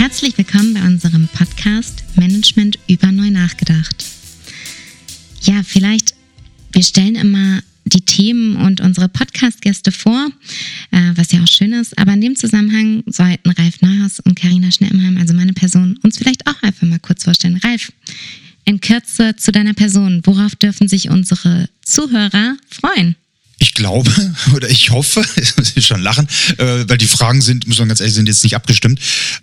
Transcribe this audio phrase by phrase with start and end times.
[0.00, 4.02] Herzlich willkommen bei unserem Podcast Management über neu nachgedacht.
[5.42, 6.14] Ja, vielleicht,
[6.72, 10.30] wir stellen immer die Themen und unsere Podcast-Gäste vor,
[10.90, 11.98] äh, was ja auch schön ist.
[11.98, 16.46] Aber in dem Zusammenhang sollten Ralf Neuhaus und Karina Schneppenheim, also meine Person, uns vielleicht
[16.46, 17.60] auch einfach mal kurz vorstellen.
[17.62, 17.92] Ralf,
[18.64, 20.22] in Kürze zu deiner Person.
[20.24, 23.16] Worauf dürfen sich unsere Zuhörer freuen?
[23.60, 24.10] Ich glaube
[24.54, 25.24] oder ich hoffe,
[25.76, 26.26] ich schon lachen,
[26.58, 28.98] äh, weil die Fragen sind, muss man ganz ehrlich, sind jetzt nicht abgestimmt.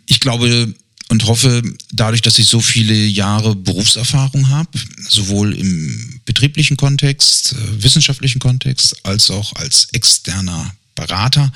[0.07, 0.73] Ich glaube
[1.09, 1.61] und hoffe,
[1.93, 4.69] dadurch, dass ich so viele Jahre Berufserfahrung habe,
[5.07, 11.51] sowohl im betrieblichen Kontext, äh, wissenschaftlichen Kontext, als auch als externer Berater,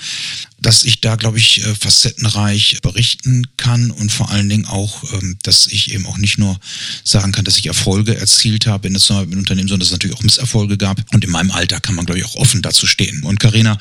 [0.62, 5.38] dass ich da, glaube ich, äh, facettenreich berichten kann und vor allen Dingen auch, ähm,
[5.44, 6.58] dass ich eben auch nicht nur
[7.04, 9.94] sagen kann, dass ich Erfolge erzielt habe in der Zusammenarbeit mit Unternehmen, sondern dass es
[9.94, 11.04] natürlich auch Misserfolge gab.
[11.14, 13.24] Und in meinem Alter kann man, glaube ich, auch offen dazu stehen.
[13.24, 13.78] Und Karina,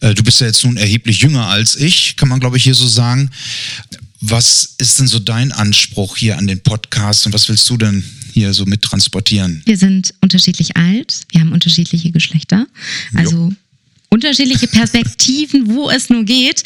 [0.00, 2.74] äh, du bist ja jetzt nun erheblich jünger als ich, kann man, glaube ich, hier
[2.74, 3.30] so sagen.
[4.20, 8.04] Was ist denn so dein Anspruch hier an den Podcast und was willst du denn
[8.32, 9.62] hier so mit transportieren?
[9.64, 12.66] Wir sind unterschiedlich alt, wir haben unterschiedliche Geschlechter.
[13.14, 13.52] Also jo
[14.10, 16.62] unterschiedliche Perspektiven, wo es nur geht.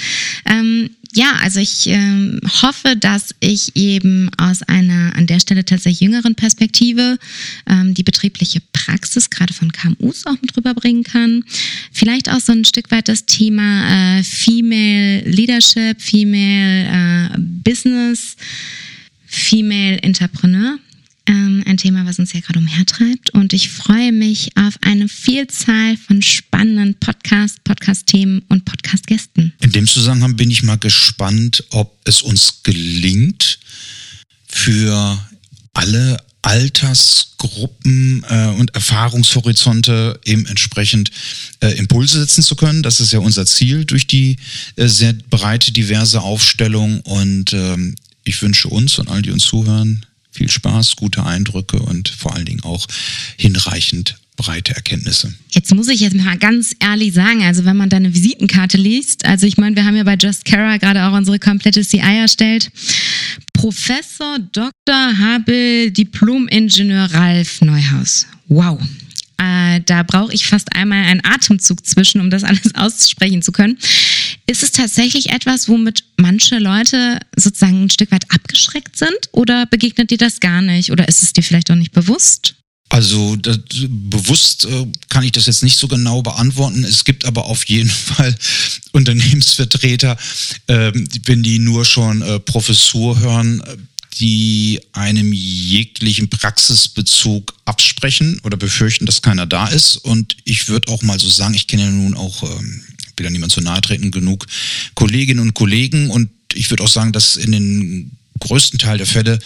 [0.47, 6.00] Ähm, ja, also ich ähm, hoffe, dass ich eben aus einer an der Stelle tatsächlich
[6.00, 7.19] jüngeren Perspektive
[7.69, 11.45] ähm, die betriebliche Praxis gerade von KMUs auch mit rüberbringen kann.
[11.92, 18.37] Vielleicht auch so ein Stück weit das Thema äh, Female Leadership, Female äh, Business,
[19.27, 20.78] Female Entrepreneur
[21.27, 23.31] ähm, ein Thema, was uns ja gerade umhertreibt.
[23.31, 26.73] Und ich freue mich auf eine Vielzahl von spannenden
[27.25, 29.55] Podcast, Podcast-Themen und Podcast-Gästen.
[29.62, 33.60] In dem Zusammenhang bin ich mal gespannt, ob es uns gelingt,
[34.47, 35.19] für
[35.72, 41.10] alle Altersgruppen äh, und Erfahrungshorizonte eben entsprechend
[41.60, 42.82] äh, Impulse setzen zu können.
[42.82, 44.37] Das ist ja unser Ziel durch die
[44.76, 47.00] äh, sehr breite, diverse Aufstellung.
[47.00, 47.94] Und ähm,
[48.25, 52.44] ich wünsche uns und allen, die uns zuhören, viel Spaß, gute Eindrücke und vor allen
[52.44, 52.87] Dingen auch
[53.38, 55.33] hinreichend breite Erkenntnisse.
[55.50, 59.47] Jetzt muss ich jetzt mal ganz ehrlich sagen, also wenn man deine Visitenkarte liest, also
[59.47, 62.71] ich meine, wir haben ja bei Just Cara gerade auch unsere komplette CI erstellt.
[63.53, 65.19] Professor Dr.
[65.19, 68.27] Habel Diplom-Ingenieur Ralf Neuhaus.
[68.49, 68.81] Wow.
[69.39, 73.78] Äh, da brauche ich fast einmal einen Atemzug zwischen, um das alles aussprechen zu können.
[74.47, 80.11] Ist es tatsächlich etwas, womit manche Leute sozusagen ein Stück weit abgeschreckt sind oder begegnet
[80.11, 82.55] dir das gar nicht oder ist es dir vielleicht auch nicht bewusst?
[82.89, 83.59] Also das,
[83.89, 86.84] bewusst äh, kann ich das jetzt nicht so genau beantworten.
[86.84, 88.37] Es gibt aber auf jeden Fall
[88.93, 90.17] Unternehmensvertreter,
[90.69, 90.93] äh,
[91.25, 93.62] wenn die nur schon äh, Professur hören,
[94.21, 99.97] die einem jeglichen Praxisbezug absprechen oder befürchten, dass keiner da ist.
[99.97, 102.84] Und ich würde auch mal so sagen, ich kenne ja nun auch ähm,
[103.17, 104.47] will ja niemand zu nahe treten, genug
[104.94, 109.39] Kolleginnen und Kollegen und ich würde auch sagen, dass in den größten Teil der Fälle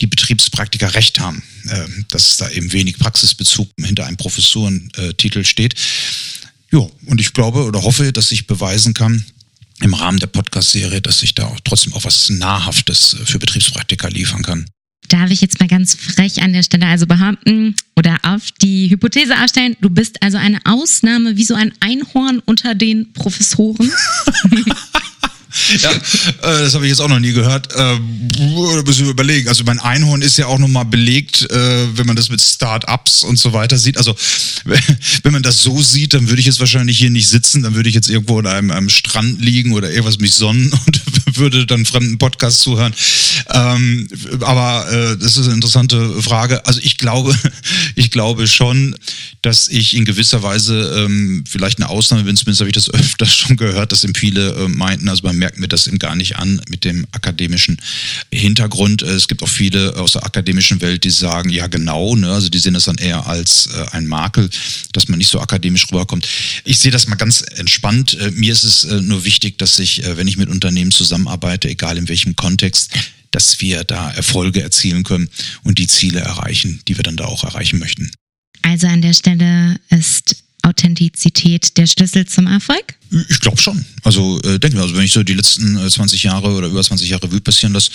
[0.00, 5.74] die Betriebspraktiker recht haben, äh, dass da eben wenig Praxisbezug hinter einem Professurentitel steht.
[6.72, 9.24] Ja, und ich glaube oder hoffe, dass ich beweisen kann,
[9.80, 14.42] im Rahmen der Podcast-Serie, dass ich da auch trotzdem auch was Nahrhaftes für Betriebspraktiker liefern
[14.42, 14.66] kann
[15.12, 19.34] darf ich jetzt mal ganz frech an der Stelle also behaupten oder auf die Hypothese
[19.42, 23.90] aufstellen, du bist also eine Ausnahme wie so ein Einhorn unter den Professoren.
[25.80, 26.00] ja, äh,
[26.40, 27.68] das habe ich jetzt auch noch nie gehört.
[27.76, 29.48] Ähm, da müssen wir überlegen.
[29.48, 33.38] Also mein Einhorn ist ja auch nochmal belegt, äh, wenn man das mit Start-ups und
[33.38, 33.96] so weiter sieht.
[33.98, 34.14] Also
[35.22, 37.88] wenn man das so sieht, dann würde ich jetzt wahrscheinlich hier nicht sitzen, dann würde
[37.88, 41.00] ich jetzt irgendwo an einem, einem Strand liegen oder irgendwas mich sonnen und
[41.40, 42.94] würde dann fremden Podcast zuhören.
[43.52, 44.06] Ähm,
[44.40, 46.64] aber äh, das ist eine interessante Frage.
[46.66, 47.36] Also ich glaube,
[47.96, 48.94] ich glaube schon,
[49.42, 53.34] dass ich in gewisser Weise ähm, vielleicht eine Ausnahme bin, zumindest habe ich das öfters
[53.34, 56.36] schon gehört, dass eben viele äh, meinten, also beim merkt mir das eben gar nicht
[56.36, 57.80] an mit dem akademischen
[58.32, 59.02] Hintergrund.
[59.02, 62.58] Es gibt auch viele aus der akademischen Welt, die sagen, ja genau, ne, also die
[62.58, 64.50] sehen das dann eher als äh, ein Makel,
[64.92, 66.28] dass man nicht so akademisch rüberkommt.
[66.64, 68.18] Ich sehe das mal ganz entspannt.
[68.20, 71.29] Äh, mir ist es äh, nur wichtig, dass ich, äh, wenn ich mit Unternehmen zusammenarbeite,
[71.64, 72.90] egal in welchem Kontext,
[73.30, 75.28] dass wir da Erfolge erzielen können
[75.62, 78.10] und die Ziele erreichen, die wir dann da auch erreichen möchten.
[78.62, 82.94] Also an der Stelle ist Authentizität der Schlüssel zum Erfolg?
[83.28, 83.84] Ich glaube schon.
[84.02, 86.82] Also äh, denke mir, also wenn ich so die letzten äh, 20 Jahre oder über
[86.82, 87.90] 20 Jahre Revue passieren lasse,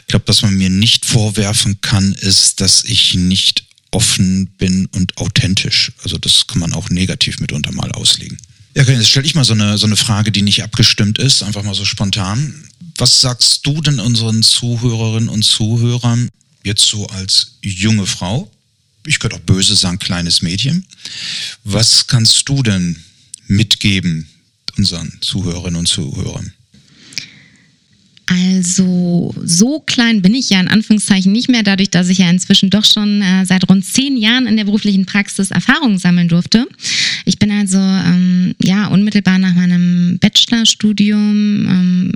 [0.00, 5.16] ich glaube, dass man mir nicht vorwerfen kann, ist, dass ich nicht offen bin und
[5.16, 5.92] authentisch.
[6.02, 8.36] Also das kann man auch negativ mitunter mal auslegen.
[8.78, 11.42] Ja, okay, jetzt stelle ich mal so eine, so eine Frage, die nicht abgestimmt ist,
[11.42, 12.54] einfach mal so spontan.
[12.96, 16.28] Was sagst du denn unseren Zuhörerinnen und Zuhörern
[16.62, 18.48] jetzt so als junge Frau?
[19.08, 20.84] ich könnte auch böse sagen, kleines Mädchen.
[21.64, 22.96] Was kannst du denn
[23.46, 24.28] mitgeben
[24.76, 26.52] unseren Zuhörerinnen und Zuhörern?
[28.26, 32.68] Also so klein bin ich ja in Anführungszeichen nicht mehr, dadurch, dass ich ja inzwischen
[32.68, 36.68] doch schon äh, seit rund zehn Jahren in der beruflichen Praxis Erfahrungen sammeln durfte.
[37.24, 37.57] Ich bin ja
[39.18, 42.12] unmittelbar nach meinem Bachelorstudium ähm,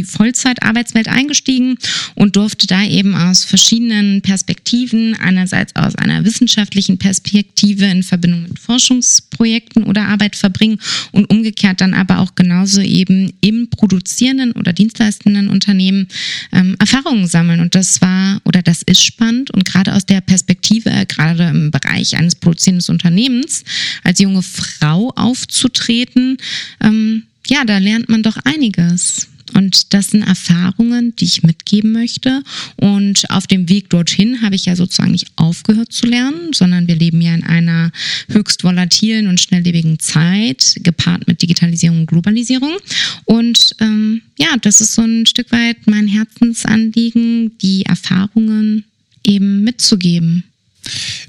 [0.00, 1.76] die Vollzeitarbeitswelt eingestiegen
[2.14, 8.58] und durfte da eben aus verschiedenen Perspektiven, einerseits aus einer wissenschaftlichen Perspektive in Verbindung mit
[8.58, 10.78] Forschungsprojekten oder Arbeit verbringen
[11.12, 16.08] und umgekehrt dann aber auch genauso eben im produzierenden oder dienstleistenden Unternehmen
[16.52, 17.60] ähm, Erfahrungen sammeln.
[17.60, 22.16] Und das war oder das ist spannend und gerade aus der Perspektive, gerade im Bereich
[22.16, 23.64] eines produzierenden Unternehmens,
[24.02, 26.38] als junge Frau aufzutreten,
[26.80, 29.29] ähm, ja, da lernt man doch einiges.
[29.54, 32.42] Und das sind Erfahrungen, die ich mitgeben möchte.
[32.76, 36.96] Und auf dem Weg dorthin habe ich ja sozusagen nicht aufgehört zu lernen, sondern wir
[36.96, 37.92] leben ja in einer
[38.28, 42.76] höchst volatilen und schnelllebigen Zeit, gepaart mit Digitalisierung und Globalisierung.
[43.24, 48.84] Und ähm, ja, das ist so ein Stück weit mein Herzensanliegen, die Erfahrungen
[49.24, 50.44] eben mitzugeben.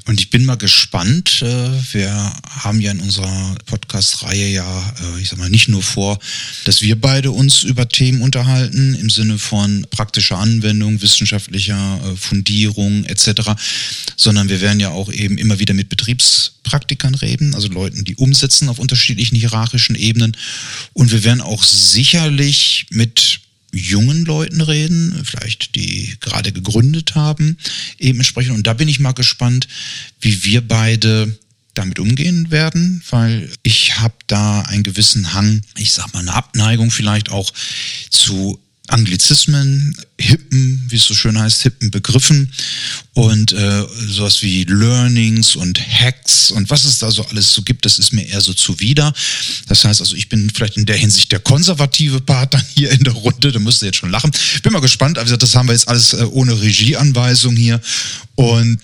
[0.08, 1.42] Und ich bin mal gespannt.
[1.42, 6.18] Äh, wir haben ja in unserer Podcast-Reihe ja, äh, ich sag mal, nicht nur vor,
[6.66, 13.06] dass wir beide uns über Themen unterhalten im Sinne von praktischer Anwendung, wissenschaftlicher äh, Fundierung
[13.06, 13.52] etc.,
[14.18, 18.70] sondern wir werden ja auch eben immer wieder mit Betriebspraktikern reden, also Leuten, die umsetzen
[18.70, 20.36] auf unterschiedlichen hierarchischen Ebenen.
[20.94, 23.41] Und wir werden auch sicherlich mit
[23.72, 27.58] jungen Leuten reden, vielleicht die gerade gegründet haben,
[28.00, 28.56] eben entsprechend.
[28.56, 29.68] Und da bin ich mal gespannt,
[30.20, 31.38] wie wir beide
[31.74, 36.92] damit umgehen werden, weil ich habe da einen gewissen Hang, ich sag mal eine Abneigung
[36.92, 37.52] vielleicht auch
[38.10, 38.60] zu
[38.92, 42.52] Anglizismen, hippen, wie es so schön heißt, hippen Begriffen
[43.14, 47.86] und äh, sowas wie Learnings und Hacks und was es da so alles so gibt,
[47.86, 49.14] das ist mir eher so zuwider.
[49.68, 53.14] Das heißt also, ich bin vielleicht in der Hinsicht der konservative Partner hier in der
[53.14, 54.32] Runde, da müsst ihr jetzt schon lachen.
[54.62, 57.82] Bin mal gespannt, aber das haben wir jetzt alles äh, ohne Regieanweisung hier
[58.36, 58.80] und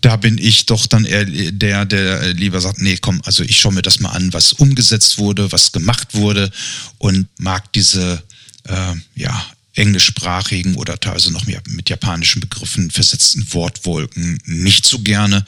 [0.00, 3.72] da bin ich doch dann eher der, der lieber sagt, nee, komm, also ich schaue
[3.72, 6.50] mir das mal an, was umgesetzt wurde, was gemacht wurde
[6.98, 8.22] und mag diese
[8.68, 15.44] äh, ja, englischsprachigen oder teilweise noch mit japanischen Begriffen versetzten Wortwolken nicht so gerne.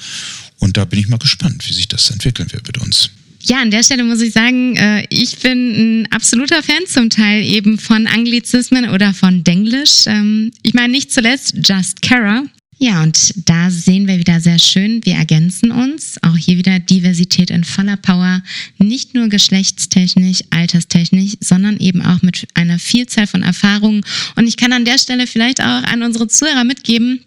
[0.58, 3.10] Und da bin ich mal gespannt, wie sich das entwickeln wird mit uns.
[3.42, 7.42] Ja, an der Stelle muss ich sagen, äh, ich bin ein absoluter Fan zum Teil
[7.42, 10.06] eben von Anglizismen oder von Denglisch.
[10.06, 12.44] Ähm, ich meine nicht zuletzt Just Kara,
[12.82, 16.16] ja, und da sehen wir wieder sehr schön, wir ergänzen uns.
[16.22, 18.42] Auch hier wieder Diversität in voller Power.
[18.78, 24.02] Nicht nur geschlechtstechnisch, alterstechnisch, sondern eben auch mit einer Vielzahl von Erfahrungen.
[24.34, 27.20] Und ich kann an der Stelle vielleicht auch an unsere Zuhörer mitgeben,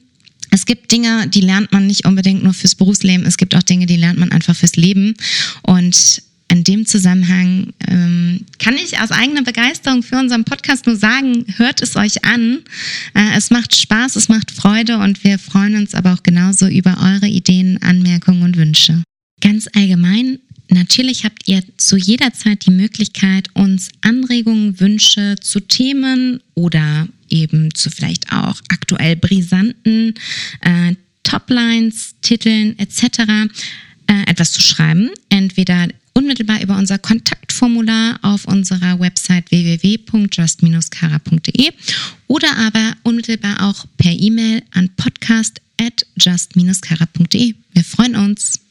[0.50, 3.26] es gibt Dinge, die lernt man nicht unbedingt nur fürs Berufsleben.
[3.26, 5.16] Es gibt auch Dinge, die lernt man einfach fürs Leben.
[5.64, 6.22] Und
[6.54, 11.82] in dem Zusammenhang ähm, kann ich aus eigener Begeisterung für unseren Podcast nur sagen, hört
[11.82, 12.60] es euch an.
[13.16, 16.98] Äh, es macht Spaß, es macht Freude und wir freuen uns aber auch genauso über
[17.02, 19.02] eure Ideen, Anmerkungen und Wünsche.
[19.42, 20.40] Ganz allgemein,
[20.70, 27.74] natürlich habt ihr zu jeder Zeit die Möglichkeit, uns Anregungen, Wünsche zu Themen oder eben
[27.74, 30.14] zu vielleicht auch aktuell brisanten
[30.62, 33.50] äh, Toplines, Titeln etc.
[34.06, 35.10] Äh, etwas zu schreiben.
[35.30, 35.88] Entweder
[36.24, 41.72] unmittelbar über unser Kontaktformular auf unserer Website www.just-kara.de
[42.28, 47.56] oder aber unmittelbar auch per E-Mail an podcast at just-kara.de.
[47.74, 48.63] Wir freuen uns.